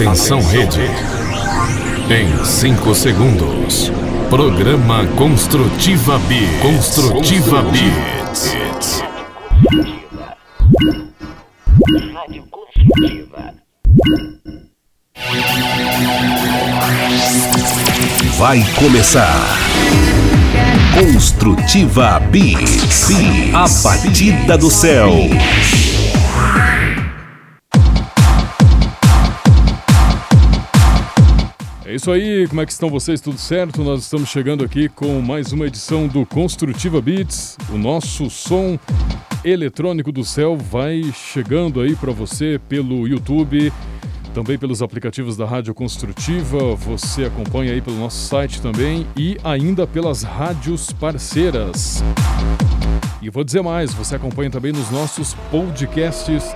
[0.00, 0.80] Atenção Rede.
[2.08, 3.92] Em 5 segundos.
[4.30, 6.36] Programa Construtiva B.
[6.62, 7.78] Construtiva B.
[12.14, 13.54] Rádio Construtiva.
[18.38, 19.58] Vai começar.
[20.98, 22.54] Construtiva B.
[23.52, 25.10] A batida do céu.
[32.00, 33.20] Isso aí, como é que estão vocês?
[33.20, 33.84] Tudo certo?
[33.84, 37.58] Nós estamos chegando aqui com mais uma edição do Construtiva Beats.
[37.68, 38.78] O nosso som
[39.44, 43.70] eletrônico do céu vai chegando aí para você pelo YouTube,
[44.32, 46.74] também pelos aplicativos da Rádio Construtiva.
[46.74, 52.02] Você acompanha aí pelo nosso site também e ainda pelas rádios parceiras.
[53.22, 56.54] E vou dizer mais, você acompanha também nos nossos podcasts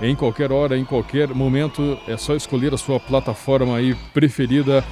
[0.00, 1.98] em qualquer hora, em qualquer momento.
[2.08, 4.82] É só escolher a sua plataforma aí preferida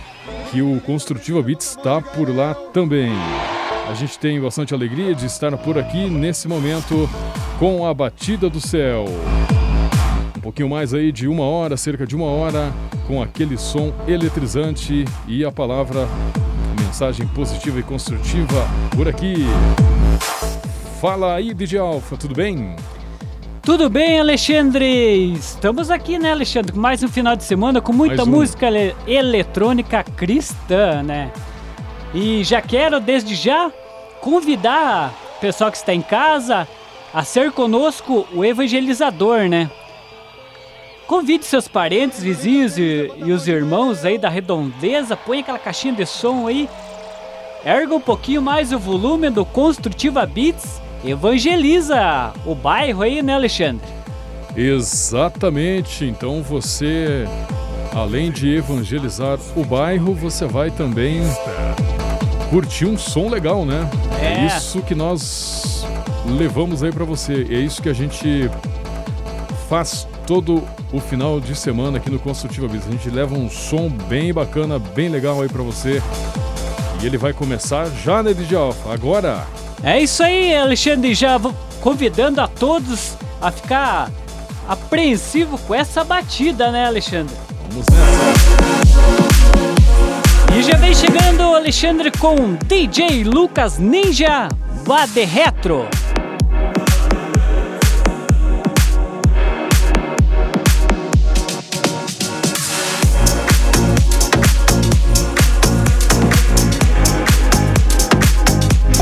[0.51, 3.11] que o Construtiva Beats está por lá também.
[3.89, 7.09] A gente tem bastante alegria de estar por aqui nesse momento
[7.59, 9.07] com a batida do céu.
[10.37, 12.71] Um pouquinho mais aí de uma hora, cerca de uma hora,
[13.07, 16.07] com aquele som eletrizante e a palavra
[16.79, 19.47] mensagem positiva e construtiva por aqui.
[21.05, 22.77] Fala aí, DJ Alfa, tudo bem?
[23.61, 25.35] Tudo bem, Alexandre?
[25.35, 26.75] Estamos aqui, né, Alexandre?
[26.75, 28.27] Mais um final de semana com muita um.
[28.27, 31.31] música ele eletrônica cristã, né?
[32.15, 33.71] E já quero, desde já,
[34.23, 36.67] convidar o pessoal que está em casa
[37.13, 39.71] a ser conosco o evangelizador, né?
[41.07, 46.07] Convide seus parentes, vizinhos e, e os irmãos aí da redondeza, põe aquela caixinha de
[46.07, 46.67] som aí,
[47.63, 53.87] erga um pouquinho mais o volume do Construtiva Beats evangeliza o bairro aí, né, Alexandre?
[54.57, 56.05] Exatamente.
[56.05, 57.27] Então você,
[57.95, 61.23] além de evangelizar o bairro, você vai também
[62.51, 63.89] curtir um som legal, né?
[64.21, 65.85] É, é isso que nós
[66.39, 67.47] levamos aí para você.
[67.51, 68.51] É isso que a gente
[69.69, 72.87] faz todo o final de semana aqui no Construtiva Biz.
[72.87, 76.01] A gente leva um som bem bacana, bem legal aí para você.
[77.03, 78.93] E ele vai começar já, né, DJ Alfa?
[78.93, 79.64] Agora.
[79.85, 81.15] É isso aí, Alexandre.
[81.15, 84.11] Já vou convidando a todos a ficar
[84.67, 87.35] apreensivo com essa batida, né, Alexandre?
[87.69, 88.65] Vamos nessa.
[90.57, 94.49] E já vem chegando o Alexandre com DJ Lucas Ninja
[94.87, 95.87] Bade Retro.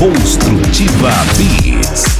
[0.03, 2.12] Construtiva Beats.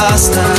[0.00, 0.49] pasta.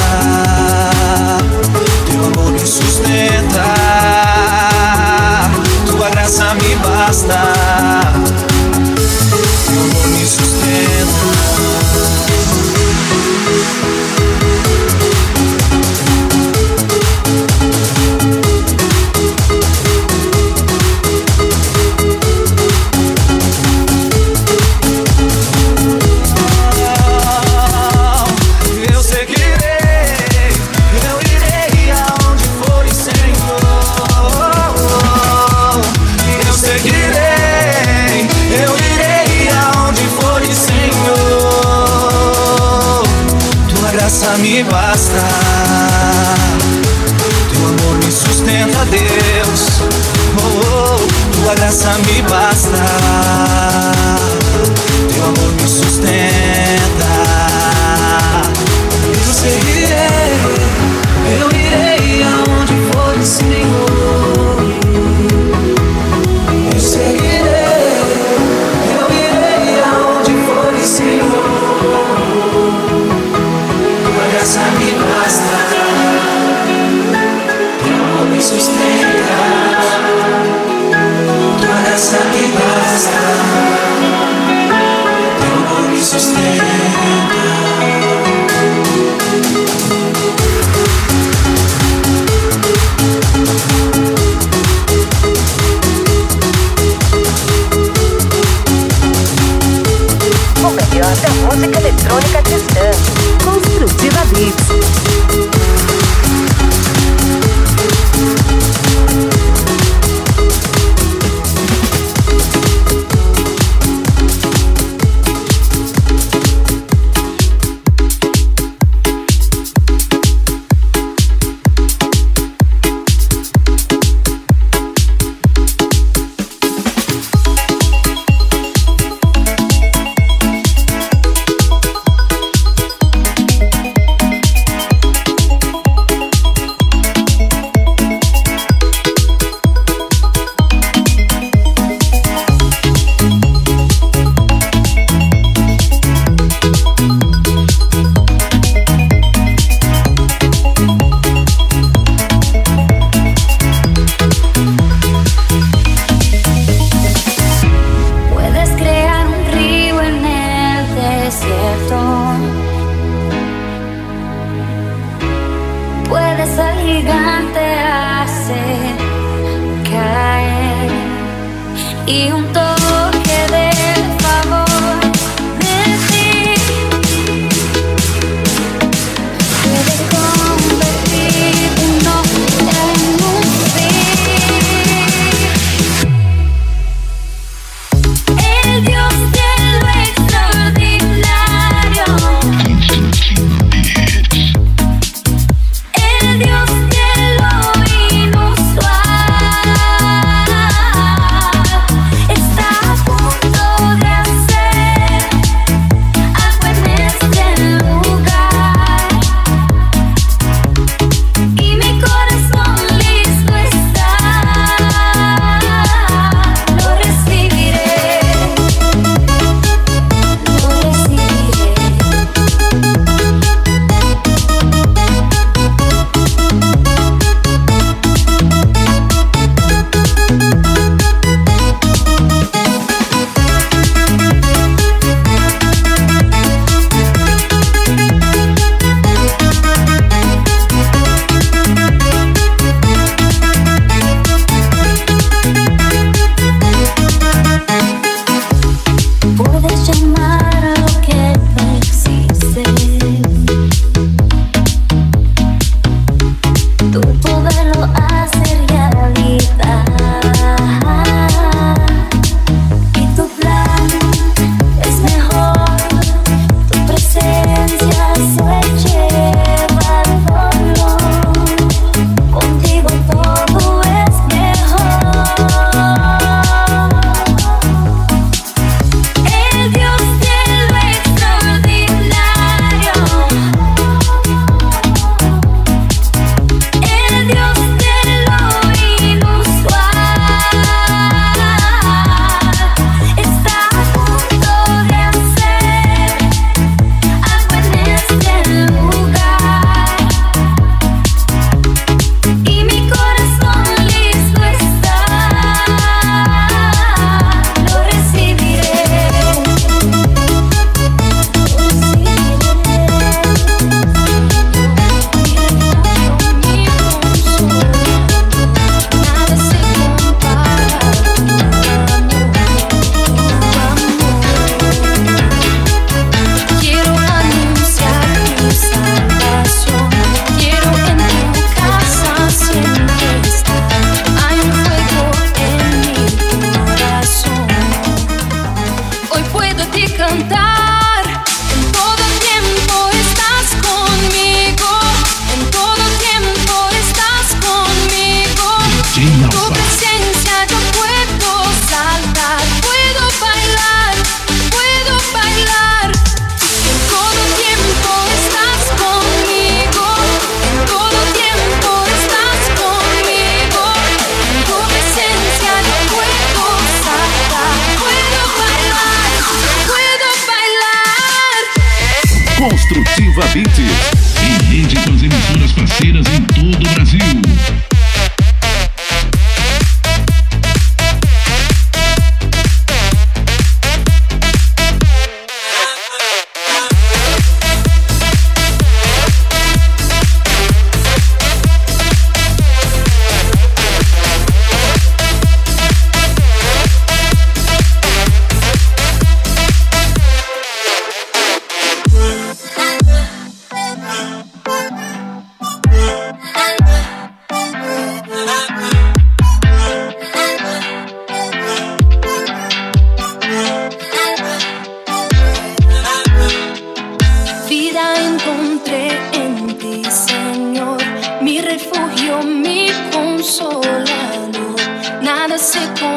[423.21, 424.55] consolado,
[425.03, 425.90] nada se consola.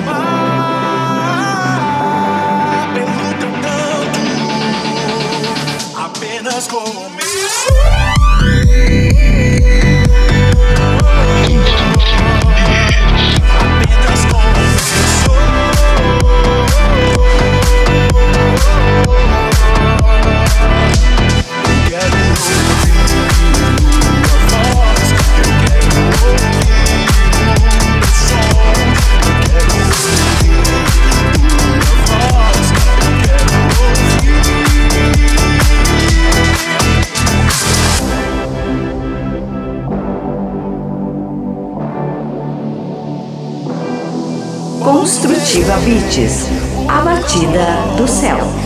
[0.00, 1.80] amar
[2.94, 4.20] pelo teu tanto,
[5.98, 8.09] apenas como meu.
[45.78, 46.48] Vives
[46.88, 47.64] a batida
[47.96, 48.59] do céu.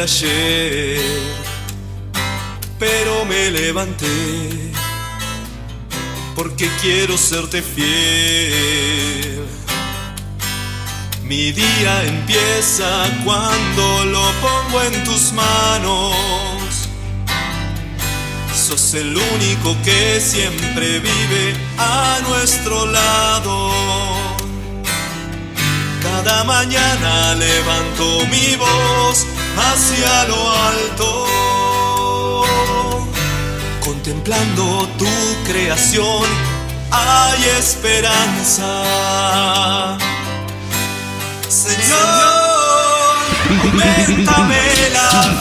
[0.00, 1.00] Ayer,
[2.78, 4.72] pero me levanté
[6.34, 9.44] porque quiero serte fiel.
[11.22, 12.86] Mi día empieza
[13.24, 16.14] cuando lo pongo en tus manos.
[18.54, 23.70] Sos el único que siempre vive a nuestro lado.
[26.02, 29.26] Cada mañana levanto mi voz
[29.58, 31.26] hacia lo alto,
[33.84, 35.08] contemplando tu
[35.46, 36.26] creación.
[36.90, 38.82] Hay esperanza.
[41.48, 41.98] Señor,
[43.62, 45.37] aumentame la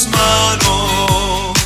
[0.00, 1.58] tus manos.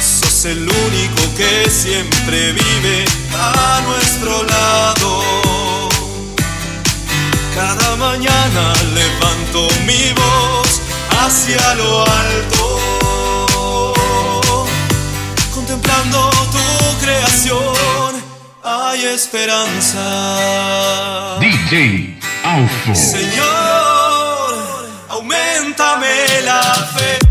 [0.00, 5.88] Sos el único que siempre vive a nuestro lado.
[7.54, 10.80] Cada mañana levanto mi voz
[11.20, 12.80] hacia lo alto,
[15.54, 18.22] contemplando tu creación.
[18.62, 20.00] Hay esperanza.
[21.40, 22.94] DJ Alfa.
[22.94, 23.97] Señor,
[25.80, 27.27] aumentame la fe.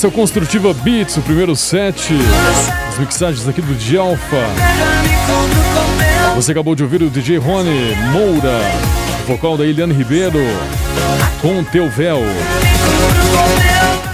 [0.00, 2.14] Esse é o Construtiva Beats, o primeiro set.
[2.88, 4.38] As mixagens aqui do DJ Alpha.
[6.36, 8.62] Você acabou de ouvir o DJ Rony Moura,
[9.26, 10.38] vocal da Eliane Ribeiro,
[11.42, 12.22] com Teu Véu.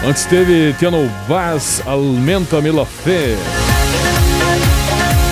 [0.04, 3.36] Antes teve Tiano Vaz, Aumenta-me la Fé.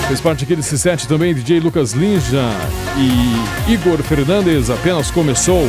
[0.07, 2.49] Fez parte aqui desse set também DJ Lucas Linja
[2.97, 5.67] e Igor Fernandes, apenas começou.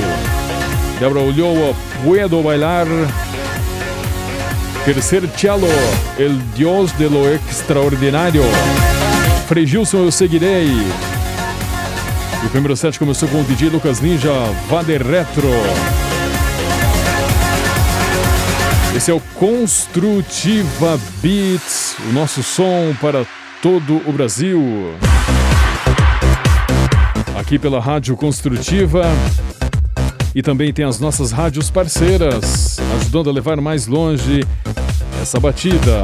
[1.00, 2.86] Débora Ulloa, Puedo Bailar.
[4.86, 5.68] Tercer cello,
[6.16, 8.44] El Dios de lo Extraordinário.
[9.48, 10.68] Frei Gilson, eu seguirei.
[10.68, 14.32] E o primeiro set começou com o DJ Lucas Ninja,
[14.70, 15.50] Vader Retro.
[18.96, 23.26] Esse é o Construtiva Beats, o nosso som para
[23.64, 24.62] todo o Brasil.
[27.40, 29.04] Aqui pela Rádio Construtiva.
[30.36, 34.42] E também tem as nossas rádios parceiras, ajudando a levar mais longe
[35.26, 36.04] essa batida.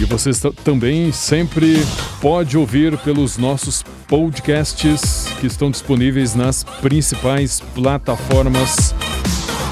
[0.00, 0.30] E você
[0.62, 1.84] também sempre
[2.20, 8.94] pode ouvir pelos nossos podcasts que estão disponíveis nas principais plataformas.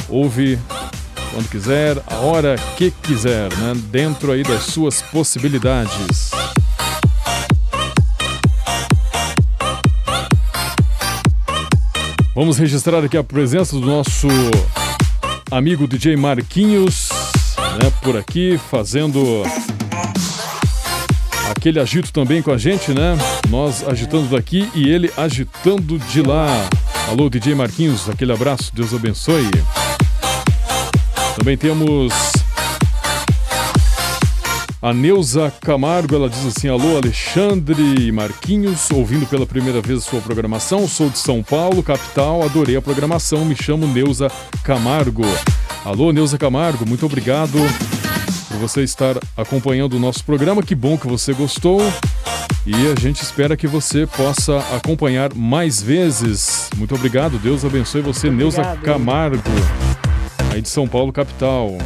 [0.09, 0.59] Ouve
[1.33, 3.73] quando quiser, a hora que quiser, né?
[3.89, 6.33] Dentro aí das suas possibilidades.
[12.35, 14.27] Vamos registrar aqui a presença do nosso
[15.53, 17.10] amigo DJ Marquinhos
[17.79, 19.43] né, por aqui, fazendo
[21.51, 23.17] aquele agito também com a gente, né?
[23.49, 26.47] Nós agitando daqui e ele agitando de lá.
[27.09, 29.51] Alô, DJ Marquinhos, aquele abraço, Deus abençoe.
[31.37, 32.30] Também temos
[34.83, 40.03] a Neuza Camargo, ela diz assim: Alô, Alexandre e Marquinhos, ouvindo pela primeira vez a
[40.03, 40.89] sua programação.
[40.89, 43.45] Sou de São Paulo, capital, adorei a programação.
[43.45, 44.31] Me chamo Neuza
[44.65, 45.25] Camargo.
[45.85, 47.59] Alô, Neuza Camargo, muito obrigado
[48.49, 50.63] por você estar acompanhando o nosso programa.
[50.63, 51.81] Que bom que você gostou.
[52.67, 56.71] E a gente espera que você possa acompanhar mais vezes.
[56.77, 59.43] Muito obrigado, Deus abençoe você, Neuza Camargo,
[60.53, 61.79] aí de São Paulo, capital.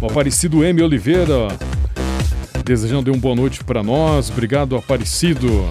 [0.00, 0.82] O Aparecido M.
[0.82, 1.48] Oliveira,
[2.64, 4.30] desejando um boa noite para nós.
[4.30, 5.68] Obrigado, Aparecido.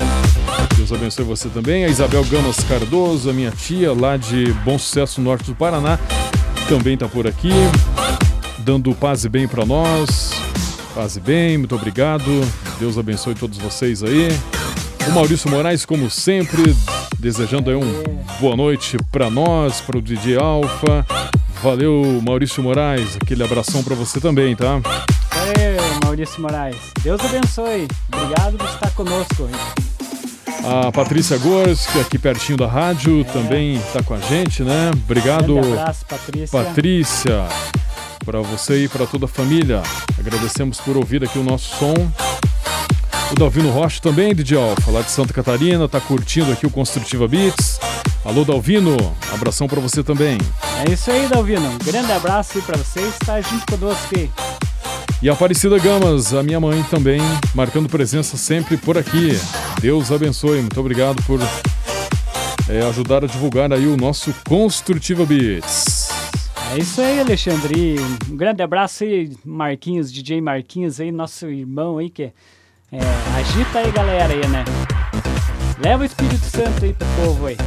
[0.77, 1.85] Deus abençoe você também.
[1.85, 5.99] A Isabel Gamas Cardoso, a minha tia, lá de Bom Sucesso, norte do Paraná
[6.69, 7.49] também está por aqui,
[8.59, 10.31] dando paz e bem para nós.
[10.93, 12.29] Paz e bem, muito obrigado.
[12.79, 14.27] Deus abençoe todos vocês aí.
[15.07, 16.75] O Maurício Moraes, como sempre,
[17.17, 18.03] desejando aí um
[18.39, 21.03] boa noite para nós, para o DJ Alfa.
[21.61, 23.17] Valeu, Maurício Moraes.
[23.21, 24.79] Aquele abração para você também, tá?
[25.57, 26.77] Ei, Maurício Moraes.
[27.01, 27.87] Deus abençoe.
[28.13, 29.49] Obrigado por estar conosco.
[30.63, 33.23] A Patrícia Gors, que é aqui pertinho da rádio, é.
[33.25, 34.91] também está com a gente, né?
[34.93, 36.63] Obrigado, um abraço, Patrícia.
[36.63, 37.47] Patrícia,
[38.25, 39.81] para você e para toda a família.
[40.17, 41.93] Agradecemos por ouvir aqui o nosso som.
[43.31, 47.27] O Dalvino Rocha também, DJ Alfa, lá de Santa Catarina, está curtindo aqui o Construtiva
[47.27, 47.79] Beats.
[48.29, 48.95] Alô, Dalvino,
[49.33, 50.37] abração para você também.
[50.87, 51.67] É isso aí, Dalvino.
[51.67, 54.29] Um grande abraço aí para você estar junto conosco aqui.
[55.19, 57.19] E a Aparecida Gamas, a minha mãe também,
[57.55, 59.31] marcando presença sempre por aqui.
[59.81, 61.39] Deus abençoe, muito obrigado por
[62.69, 66.09] é, ajudar a divulgar aí o nosso Construtiva Beats.
[66.71, 67.95] É isso aí, Alexandre.
[68.29, 72.31] Um grande abraço aí, Marquinhos, DJ Marquinhos aí, nosso irmão aí, que
[72.91, 72.99] é,
[73.39, 74.63] agita aí, galera aí, né?
[75.83, 77.57] Leva o Espírito Santo aí pro povo aí.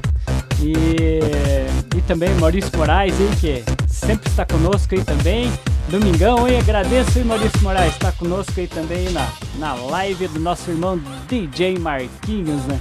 [0.62, 5.52] E, e também Maurício Moraes aí, que sempre está conosco aí também.
[5.90, 6.58] Domingão, hein?
[6.58, 11.78] Agradeço aí, Maurício Moraes, está conosco aí também na, na live do nosso irmão DJ
[11.78, 12.80] Marquinhos, né?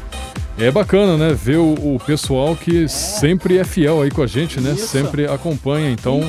[0.58, 1.34] É bacana, né?
[1.34, 2.88] Ver o, o pessoal que é.
[2.88, 4.74] sempre é fiel aí com a gente, né?
[4.74, 4.88] Isso.
[4.88, 6.22] Sempre acompanha, então.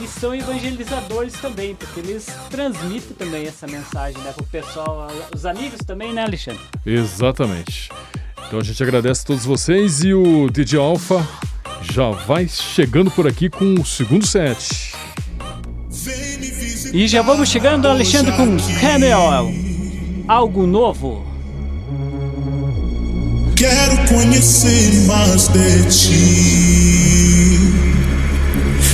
[0.00, 4.32] E, e, são evangelizadores também, porque eles transmitem também essa mensagem, né?
[4.32, 6.60] Pro pessoal, os amigos também, né, Alexandre?
[6.84, 7.90] Exatamente.
[8.46, 11.26] Então a gente agradece a todos vocês e o DJ Alpha
[11.92, 14.94] já vai chegando por aqui com o segundo set.
[16.92, 19.52] E já vamos chegando, Alexandre, com Camel.
[20.28, 21.26] Algo novo.
[23.56, 27.16] Quero conhecer mais de ti.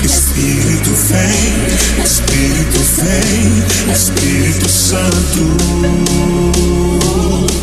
[0.04, 5.42] Espírito vem, Espírito vem, Espírito Santo.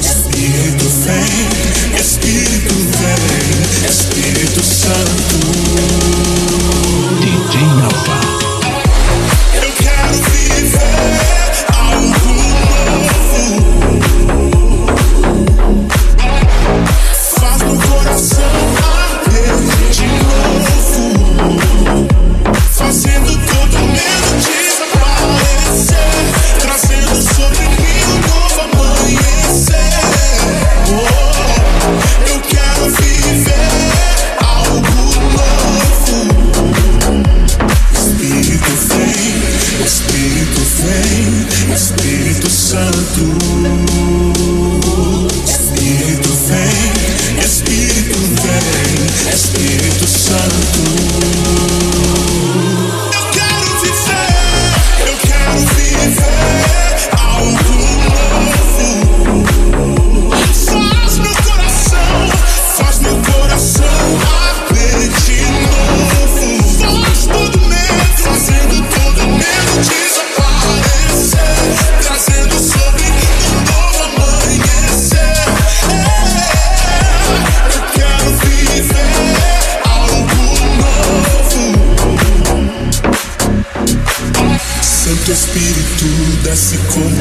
[0.01, 5.39] Espírito vem, Espírito vem, Espírito Santo.
[7.19, 8.19] DJ Alfa.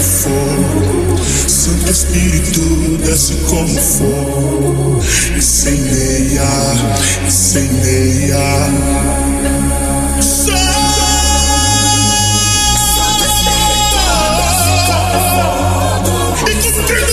[0.09, 1.19] fogo.
[1.47, 2.61] Santo Espírito
[3.05, 5.01] desce como fogo.
[5.37, 6.49] Incendeia,
[7.27, 8.39] incendeia.
[10.21, 10.99] Santo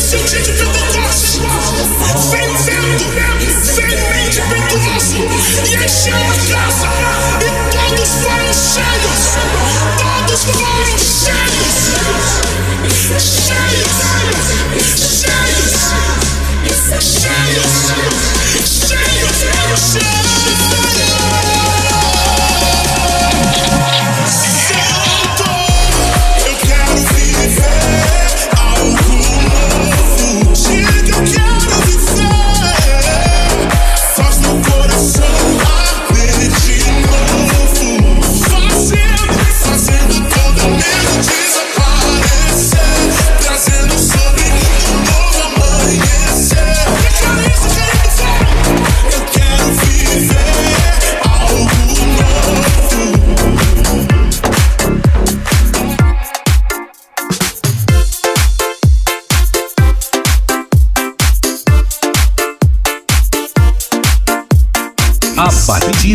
[0.05, 1.39] sentido pentecostes,
[2.31, 5.17] vem vento, vem mente ventoso,
[5.65, 6.89] e encheu a casa,
[7.41, 9.23] e todos foram cheios,
[9.97, 11.54] todos foram cheios.
[12.95, 13.74] Shine.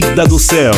[0.00, 0.72] Do Céu.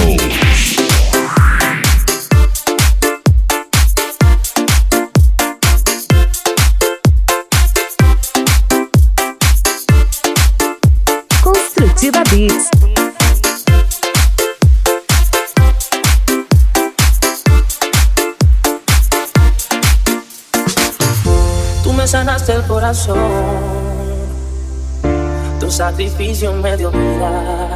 [11.43, 12.69] Construtiva Beats.
[21.83, 23.19] Tú me sanaste el corazón,
[25.61, 27.72] tu sacrificio me dio vida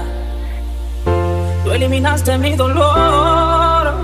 [1.77, 3.95] eliminaste mi dolor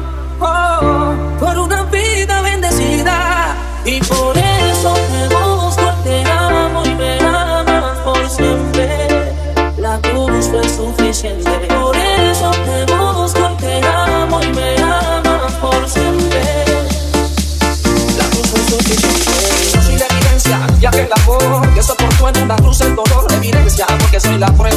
[0.40, 3.56] oh, por una vida bendecida
[3.86, 9.32] y por eso te busco, te amo y me amas por siempre.
[9.78, 16.42] La cruz fue suficiente, por eso te busco, te amo y me amas por siempre.
[18.18, 19.72] La cruz fue suficiente.
[19.72, 23.32] Yo soy la evidencia, ya que el amor que soportó en una cruz el dolor,
[23.32, 24.71] evidencia, porque soy la prueba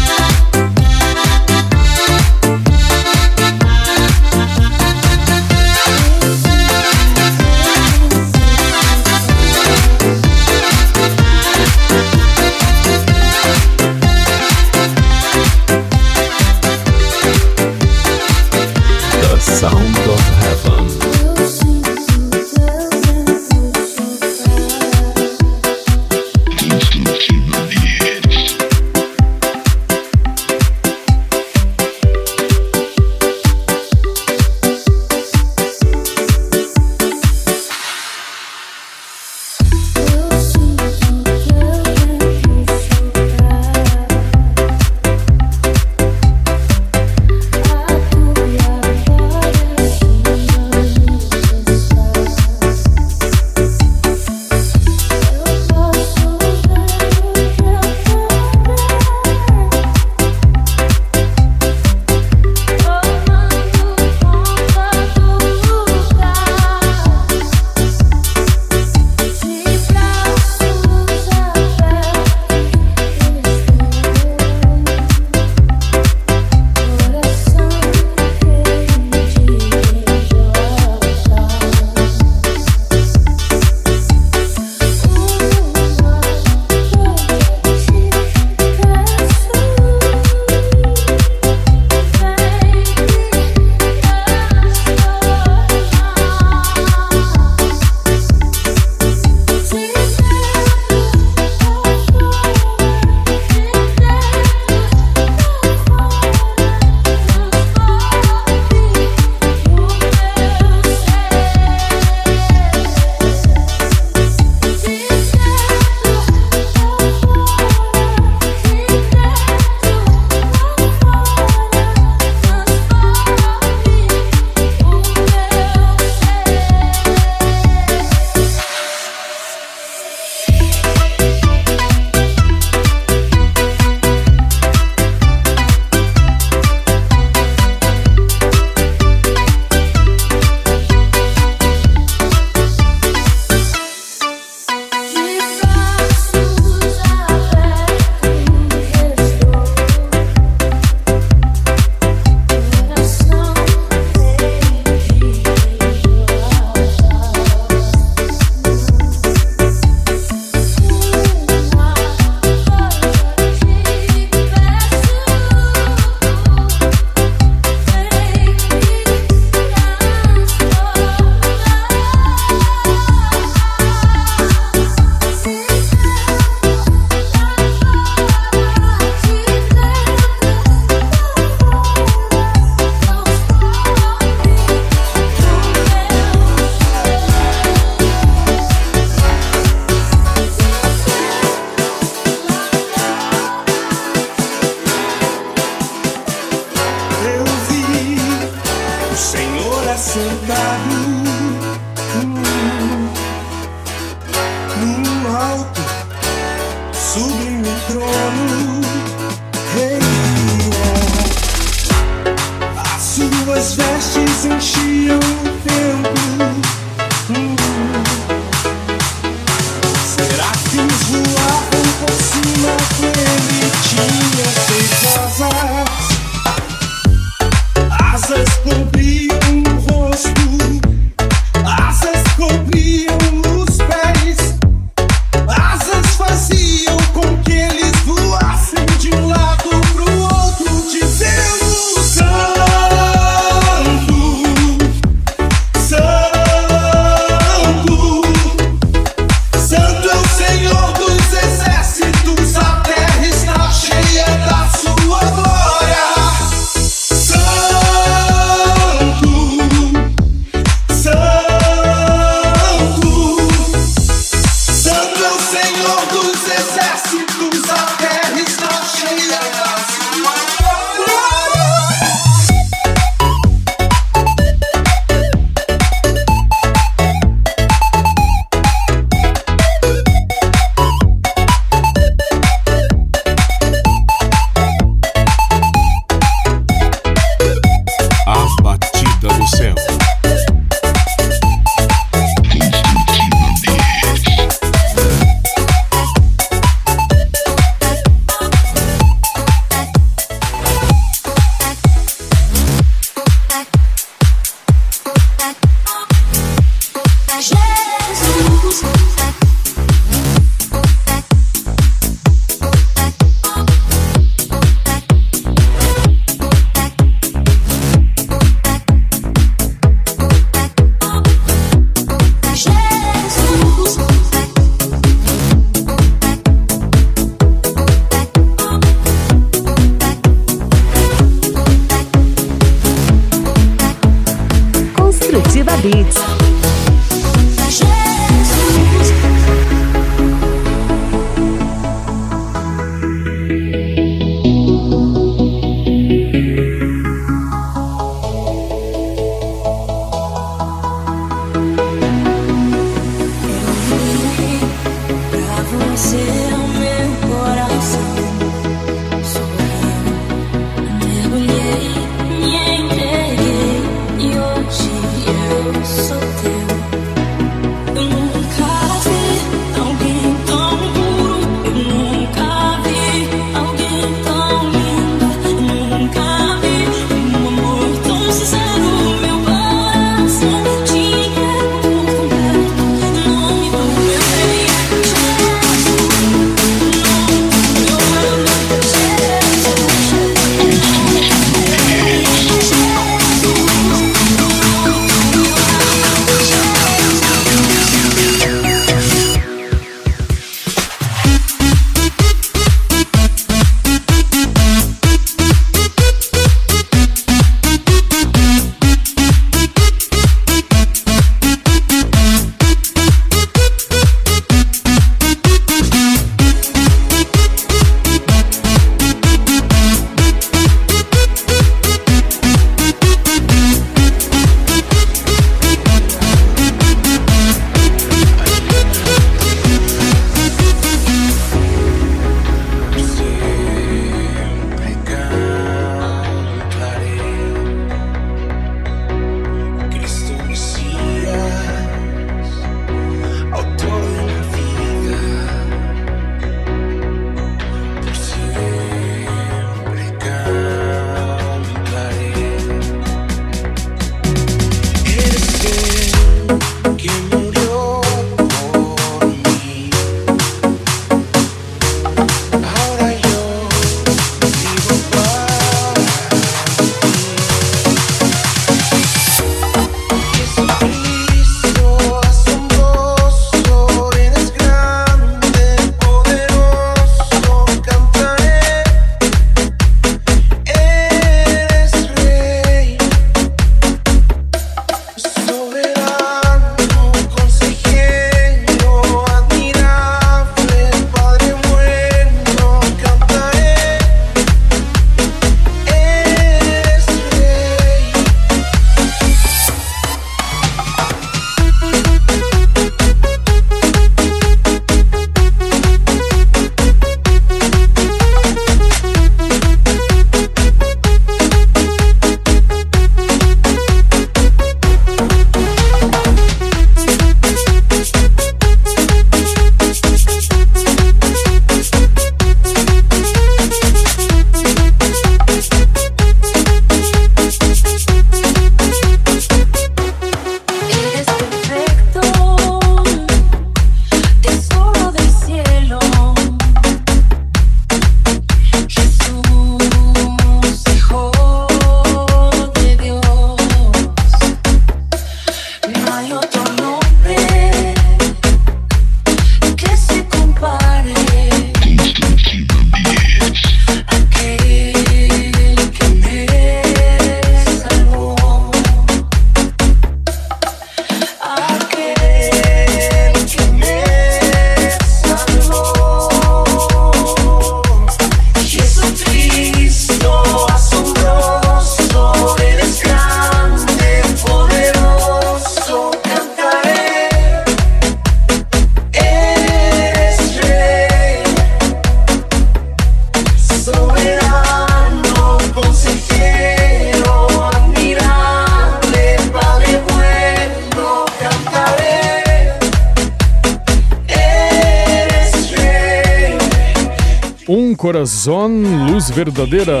[598.16, 598.70] Corazón,
[599.10, 600.00] Luz Verdadeira.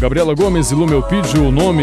[0.00, 1.82] Gabriela Gomes e Lumeupidio, o nome.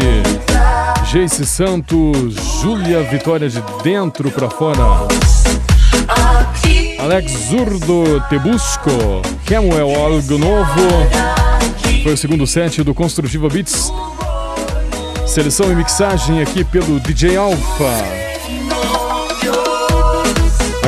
[1.04, 5.06] Jace Santos, Júlia Vitória de dentro para fora.
[6.98, 8.90] Alex Zurdo, Te Busco,
[9.46, 10.88] Camuel, Algo Novo.
[12.02, 13.92] Foi o segundo set do Construtiva Beats.
[15.28, 18.19] Seleção e mixagem aqui pelo DJ Alpha.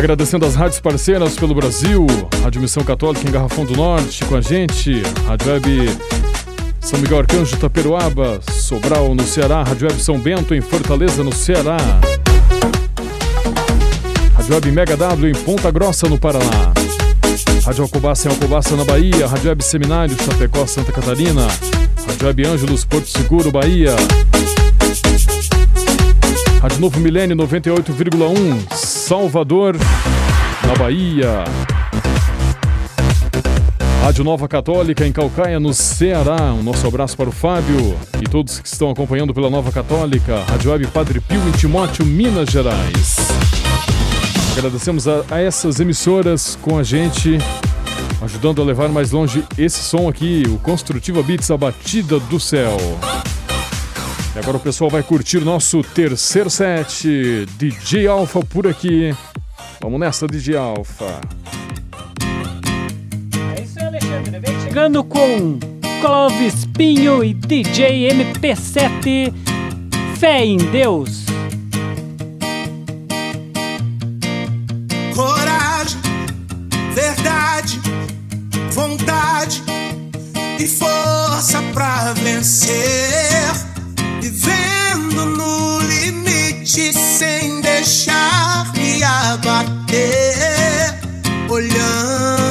[0.03, 2.05] Agradecendo as rádios parceiras pelo Brasil,
[2.42, 5.96] Rádio Missão Católica em Garrafão do Norte com a gente, Rádio Web
[6.80, 11.76] São Miguel Arcanjo, Taperoaba, Sobral no Ceará, Rádio Web São Bento em Fortaleza no Ceará.
[14.34, 16.72] Rádio Web Mega W em Ponta Grossa no Paraná.
[17.64, 21.46] Rádio Alcobaça em Alcobaça na Bahia, Rádio Web Seminário, Chapecó, Santa Catarina.
[22.09, 23.94] Rádio Web Ângelos, Porto Seguro, Bahia.
[26.61, 29.76] Rádio Novo Milênio 98,1, Salvador,
[30.64, 31.42] na Bahia.
[34.00, 36.55] Rádio Nova Católica em Calcaia, no Ceará.
[36.55, 40.38] Um nosso abraço para o Fábio e todos que estão acompanhando pela Nova Católica.
[40.48, 43.16] Rádio Web Padre Pio em Timóteo, Minas Gerais.
[44.57, 47.38] Agradecemos a, a essas emissoras com a gente,
[48.22, 52.76] ajudando a levar mais longe esse som aqui, o Construtiva Beats, a batida do céu.
[54.34, 59.14] E agora o pessoal vai curtir nosso terceiro set, DJ Alpha por aqui.
[59.80, 61.20] Vamos nessa, DJ Alpha.
[63.56, 64.40] É isso aí, Alexandre.
[64.40, 65.58] Vem chegando com
[66.00, 69.32] Clóvis Pinho e DJ MP7.
[70.18, 71.32] Fé em Deus.
[75.14, 76.00] coragem,
[76.94, 77.80] verdade,
[78.72, 79.62] vontade
[80.58, 83.31] e força pra vencer.
[87.82, 90.94] Deixar me abater.
[91.50, 92.41] Olhando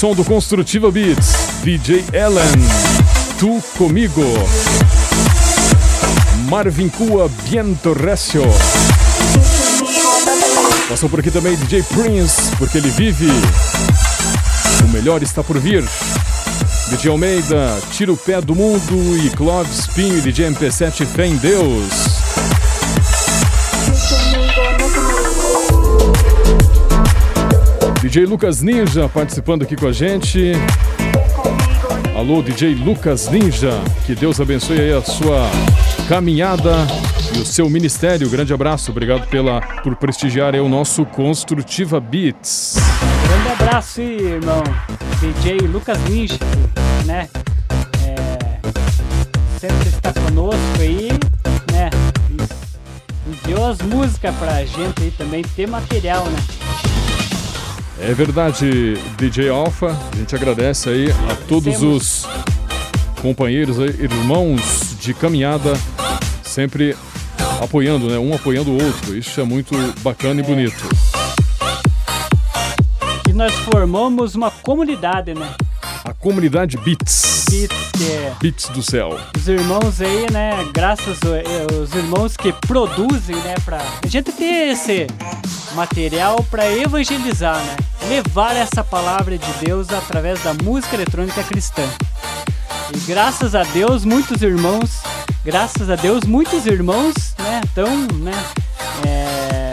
[0.00, 2.56] som do Construtiva Beats, DJ Ellen,
[3.38, 4.24] Tu Comigo.
[6.48, 8.40] Marvin Cua, Biento Recio.
[10.88, 13.26] Passou por aqui também DJ Prince, porque ele vive.
[14.82, 15.84] O melhor está por vir.
[16.88, 22.19] DJ Almeida, Tira o Pé do Mundo e Clóvis Pinho DJ MP7 Fé em Deus.
[28.00, 30.52] DJ Lucas Ninja participando aqui com a gente.
[32.16, 33.72] Alô, DJ Lucas Ninja.
[34.06, 35.46] Que Deus abençoe aí a sua
[36.08, 36.74] caminhada
[37.36, 38.30] e o seu ministério.
[38.30, 42.78] Grande abraço, obrigado pela, por prestigiar aí o nosso Construtiva Beats.
[43.28, 44.62] Grande abraço, irmão.
[45.20, 46.38] DJ Lucas Ninja,
[47.04, 47.28] né?
[48.02, 51.10] É, sempre está conosco aí,
[51.70, 51.90] né?
[53.26, 56.59] Enviou as músicas pra gente aí também, ter material, né?
[58.02, 59.96] É verdade, DJ Alpha.
[60.12, 62.26] A gente agradece aí a todos os
[63.20, 65.74] companheiros, aí, irmãos de caminhada,
[66.42, 66.96] sempre
[67.62, 68.18] apoiando, né?
[68.18, 69.16] Um apoiando o outro.
[69.16, 70.88] Isso é muito bacana e bonito.
[73.24, 75.54] Que nós formamos uma comunidade, né?
[76.04, 77.29] A comunidade Beats.
[78.40, 79.18] Beats do céu.
[79.36, 80.52] os irmãos aí, né?
[80.72, 83.54] Graças aos irmãos que produzem, né?
[83.64, 85.08] Pra a gente ter esse
[85.74, 87.76] material para evangelizar, né?
[88.08, 91.82] Levar essa palavra de Deus através da música eletrônica cristã.
[92.94, 95.02] E graças a Deus, muitos irmãos,
[95.44, 97.60] graças a Deus, muitos irmãos, né?
[97.64, 98.44] Estão, né?
[99.06, 99.72] é,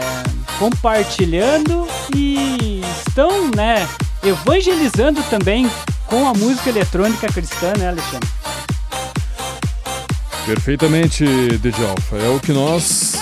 [0.58, 3.88] compartilhando e estão, né?
[4.22, 5.70] Evangelizando também
[6.08, 8.28] com a música eletrônica cristã, né, Alexandre?
[10.46, 11.24] Perfeitamente,
[11.58, 12.16] DJ Alpha.
[12.16, 13.16] É o que nós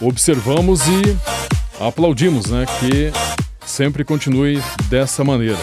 [0.00, 1.16] observamos e
[1.80, 2.66] aplaudimos, né?
[2.78, 3.10] Que
[3.64, 5.58] sempre continue dessa maneira.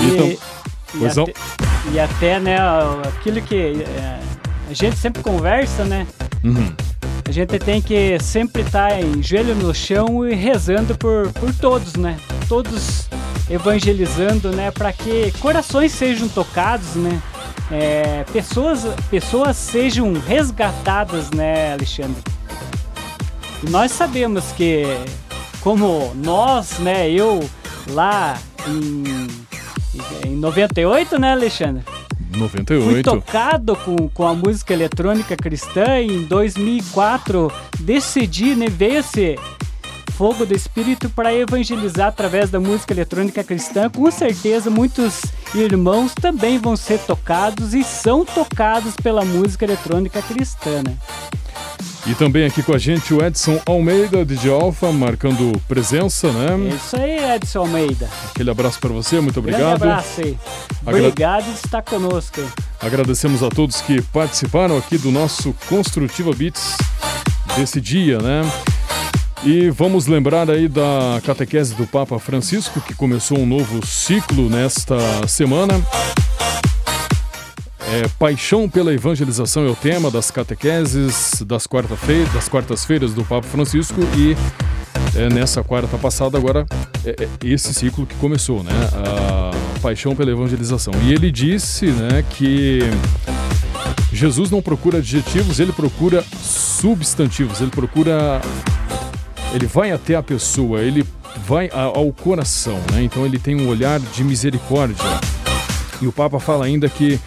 [0.00, 0.38] Então, E,
[0.98, 1.24] pois e, não?
[1.24, 1.34] até,
[1.92, 2.56] e até, né,
[3.08, 4.20] aquilo que é,
[4.70, 6.06] a gente sempre conversa, né?
[6.44, 6.72] Uhum.
[7.26, 11.94] A gente tem que sempre estar em joelho no chão e rezando por, por todos,
[11.94, 12.18] né?
[12.48, 13.08] Todos
[13.48, 14.70] evangelizando, né?
[14.70, 17.20] Para que corações sejam tocados, né?
[17.70, 22.22] É, pessoas, pessoas sejam resgatadas, né, Alexandre?
[23.62, 24.84] E nós sabemos que,
[25.60, 27.40] como nós, né, eu
[27.90, 29.28] lá em,
[30.26, 31.82] em 98, né, Alexandre?
[32.36, 32.90] 98.
[32.90, 39.38] Fui tocado com, com a música eletrônica cristã e em 2004 decidi, né, ver esse
[40.22, 43.90] fogo do Espírito para evangelizar através da música eletrônica cristã.
[43.90, 45.20] Com certeza muitos
[45.52, 50.94] irmãos também vão ser tocados e são tocados pela música eletrônica cristã, né?
[52.06, 56.72] E também aqui com a gente o Edson Almeida, de Alfa, marcando presença, né?
[56.72, 58.08] Isso aí, Edson Almeida.
[58.30, 59.82] Aquele abraço para você, muito Grande obrigado.
[59.82, 60.38] abraço aí.
[60.86, 62.40] Agra- Obrigado de estar conosco.
[62.80, 66.76] Agradecemos a todos que participaram aqui do nosso Construtiva Beats
[67.56, 68.42] desse dia, né?
[69.44, 74.96] E vamos lembrar aí da catequese do Papa Francisco, que começou um novo ciclo nesta
[75.26, 75.74] semana.
[77.92, 83.46] É, Paixão pela evangelização é o tema das catequeses das quarta-feira, das quartas-feiras do Papa
[83.48, 84.36] Francisco e
[85.18, 86.64] é, nessa quarta passada agora
[87.04, 88.72] é, é esse ciclo que começou, né?
[88.94, 90.94] A paixão pela evangelização.
[91.02, 92.78] E ele disse, né, que
[94.12, 98.40] Jesus não procura adjetivos, ele procura substantivos, ele procura
[99.54, 101.04] ele vai até a pessoa, ele
[101.46, 103.02] vai ao coração, né?
[103.02, 105.04] Então ele tem um olhar de misericórdia.
[106.00, 107.20] E o Papa fala ainda que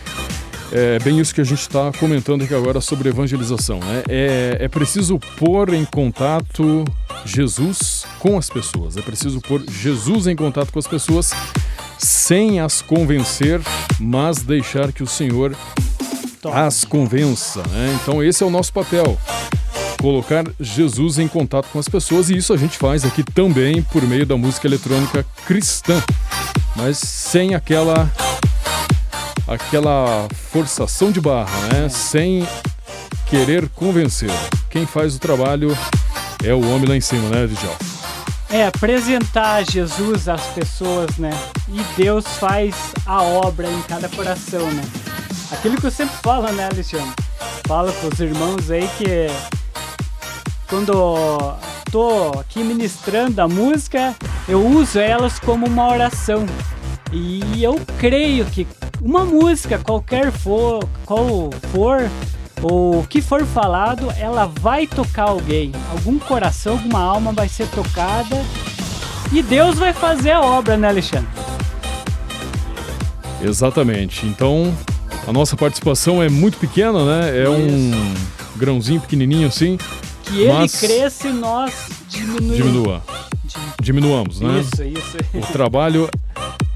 [0.72, 3.80] é bem isso que a gente está comentando aqui agora sobre evangelização.
[3.80, 4.04] Né?
[4.10, 6.84] É, é preciso pôr em contato
[7.24, 8.98] Jesus com as pessoas.
[8.98, 11.32] É preciso pôr Jesus em contato com as pessoas
[11.98, 13.62] sem as convencer,
[14.00, 15.56] mas deixar que o Senhor
[16.52, 17.64] as convença.
[17.70, 17.98] Né?
[18.02, 19.18] Então esse é o nosso papel.
[20.06, 24.04] Colocar Jesus em contato com as pessoas e isso a gente faz aqui também por
[24.04, 26.00] meio da música eletrônica cristã,
[26.76, 28.08] mas sem aquela
[29.48, 31.90] aquela forçação de barra, né?
[31.90, 32.48] Sem
[33.26, 34.30] querer convencer.
[34.70, 35.76] Quem faz o trabalho
[36.44, 37.80] é o homem lá em cima, né, Djalma?
[38.52, 41.32] É, apresentar Jesus às pessoas, né?
[41.68, 42.76] E Deus faz
[43.08, 44.84] a obra em cada coração, né?
[45.52, 47.12] Aquilo que eu sempre falo, né, Alexandre?
[47.66, 49.56] Falo com os irmãos aí que
[50.68, 51.56] quando
[51.92, 54.16] tô aqui ministrando a música,
[54.48, 56.46] eu uso elas como uma oração.
[57.12, 58.68] E eu creio que
[59.02, 62.10] uma música, qualquer for, qual for,
[62.62, 65.72] ou o que for falado, ela vai tocar alguém.
[65.92, 68.36] Algum coração, alguma alma vai ser tocada.
[69.32, 71.30] E Deus vai fazer a obra, né, Alexandre?
[73.42, 74.26] Exatamente.
[74.26, 74.76] Então,
[75.28, 77.44] a nossa participação é muito pequena, né?
[77.44, 77.92] É um
[78.56, 79.78] grãozinho pequenininho assim.
[80.26, 81.74] Que ele mas cresça e nós
[82.10, 82.58] diminuímos.
[82.58, 83.04] diminua.
[83.82, 84.62] Diminuamos, né?
[84.62, 85.18] Isso, isso.
[85.34, 86.10] O trabalho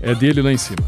[0.02, 0.84] é dele lá em cima.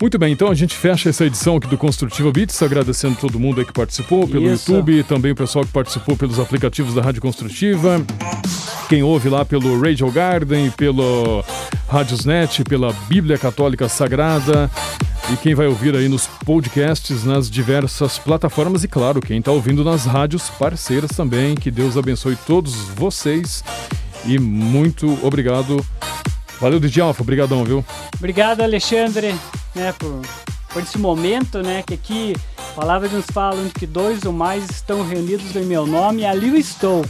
[0.00, 3.58] Muito bem, então a gente fecha essa edição aqui do Construtiva Beats, agradecendo todo mundo
[3.58, 4.70] aí que participou pelo Isso.
[4.70, 8.00] YouTube, também o pessoal que participou pelos aplicativos da Rádio Construtiva,
[8.88, 11.44] quem ouve lá pelo Radio Garden, pelo
[11.88, 14.70] Radiosnet, pela Bíblia Católica Sagrada
[15.30, 19.84] e quem vai ouvir aí nos podcasts nas diversas plataformas e claro, quem está ouvindo
[19.84, 21.54] nas rádios parceiras também.
[21.54, 23.62] Que Deus abençoe todos vocês
[24.24, 25.84] e muito obrigado.
[26.58, 27.84] Valeu, DJ Alfa, obrigadão, viu?
[28.16, 29.34] Obrigado, Alexandre,
[29.74, 30.22] né, por,
[30.72, 32.34] por esse momento, né, que aqui
[32.70, 36.56] a palavra nos fala que dois ou mais estão reunidos em meu nome, ali eu
[36.56, 37.04] estou.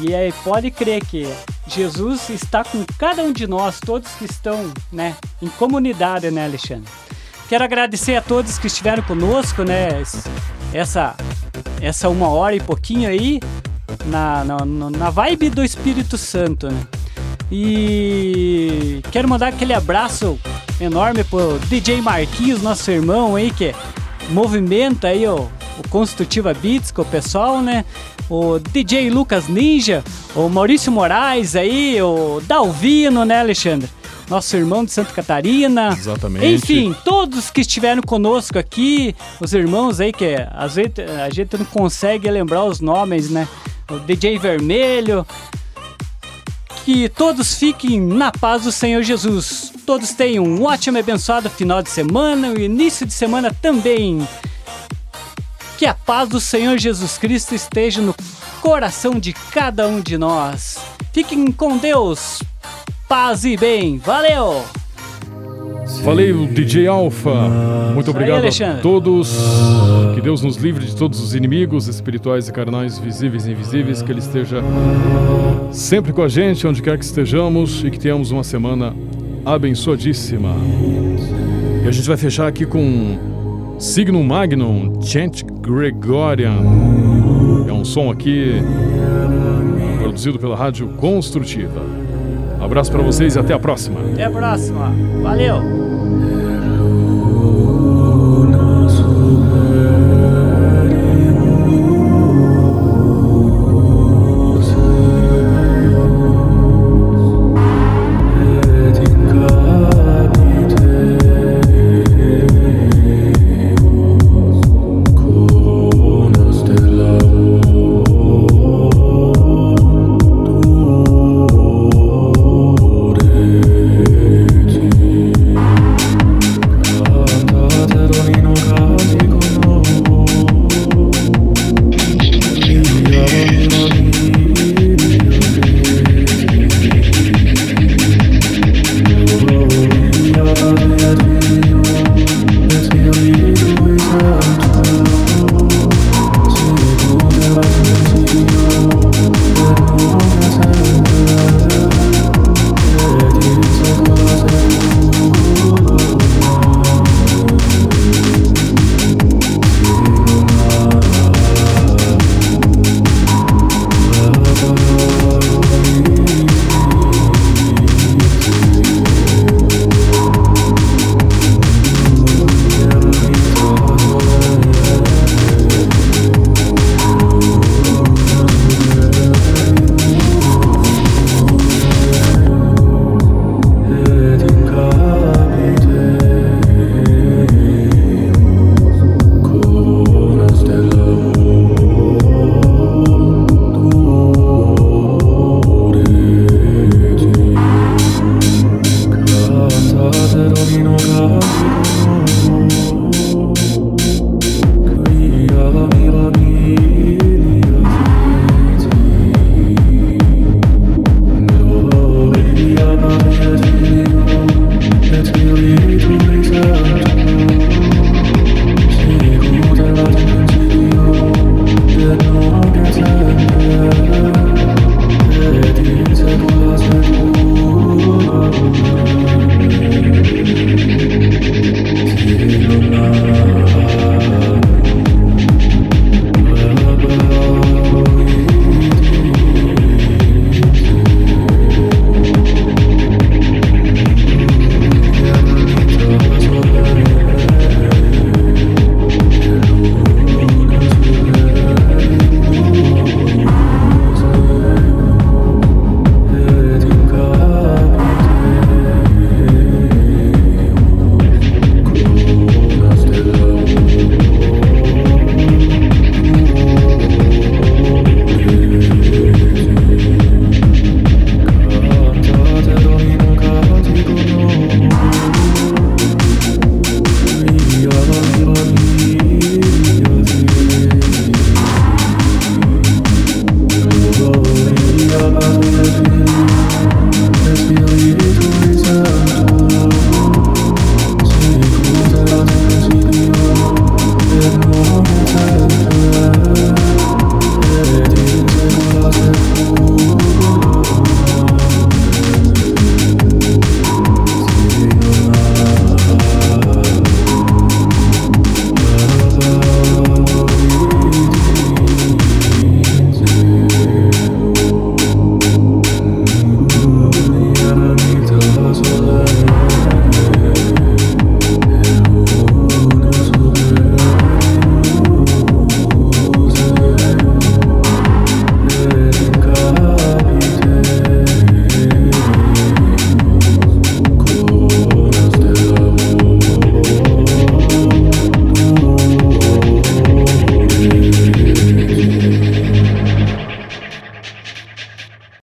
[0.00, 1.26] E aí pode crer que
[1.68, 6.90] Jesus está com cada um de nós, todos que estão, né, em comunidade, né, Alexandre?
[7.48, 10.24] Quero agradecer a todos que estiveram conosco, né, es-
[10.72, 11.14] essa
[11.80, 13.40] essa uma hora e pouquinho aí
[14.06, 16.86] na, na, na vibe do Espírito Santo, né?
[17.50, 20.38] E quero mandar aquele abraço
[20.80, 23.74] enorme pro DJ Marquinhos, nosso irmão aí, que
[24.30, 25.48] movimenta aí o,
[25.78, 27.84] o Construtiva Beats com o pessoal, né?
[28.30, 33.88] O DJ Lucas Ninja, o Maurício Moraes aí, o Dalvino, né, Alexandre?
[34.28, 35.88] Nosso irmão de Santa Catarina.
[35.88, 36.46] Exatamente.
[36.46, 40.92] Enfim, todos que estiveram conosco aqui, os irmãos aí que às vezes
[41.24, 43.48] a gente não consegue lembrar os nomes, né?
[43.90, 45.26] O DJ Vermelho,
[46.84, 49.72] que todos fiquem na paz do Senhor Jesus.
[49.86, 54.26] Todos tenham um ótimo e abençoado final de semana e início de semana também.
[55.78, 58.12] Que a paz do Senhor Jesus Cristo esteja no
[58.60, 60.76] coração de cada um de nós.
[61.12, 62.42] Fiquem com Deus.
[63.08, 63.96] Paz e bem.
[63.98, 64.64] Valeu!
[66.02, 67.32] Falei o DJ Alfa.
[67.94, 68.82] Muito obrigado a Alexandre.
[68.82, 69.38] todos.
[70.16, 74.02] Que Deus nos livre de todos os inimigos espirituais e carnais, visíveis e invisíveis.
[74.02, 74.60] Que Ele esteja
[75.70, 78.96] sempre com a gente, onde quer que estejamos, e que tenhamos uma semana
[79.46, 80.56] abençoadíssima.
[81.84, 83.37] E a gente vai fechar aqui com
[83.78, 86.58] Signum Magnum, Chant Gregorian.
[87.68, 88.54] É um som aqui
[89.98, 91.80] produzido pela Rádio Construtiva.
[92.60, 94.00] Abraço para vocês e até a próxima.
[94.12, 94.92] Até a próxima.
[95.22, 95.77] Valeu!